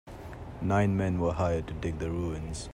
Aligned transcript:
Nine 0.63 0.97
men 0.97 1.19
were 1.19 1.31
hired 1.33 1.67
to 1.67 1.73
dig 1.75 1.99
the 1.99 2.09
ruins. 2.09 2.69